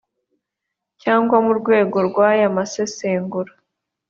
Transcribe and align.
cyangwa 1.01 1.35
mu 1.45 1.51
rwego 1.59 1.97
rw 2.07 2.17
aya 2.29 2.47
masesengura 2.55 3.51